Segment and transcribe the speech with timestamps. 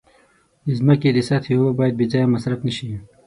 [0.65, 2.89] د ځمکې د سطحې اوبه باید بې ځایه مصرف نشي.